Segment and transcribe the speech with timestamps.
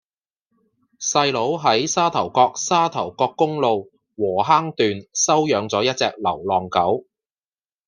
[0.99, 7.05] 細佬喺沙頭角沙頭角公路禾坑段收養左一隻流浪狗